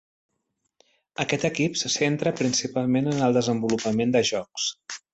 [1.25, 4.71] Aquest equip se centra principalment en el desenvolupament de jocs.